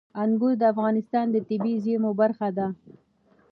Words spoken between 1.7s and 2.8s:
زیرمو برخه ده.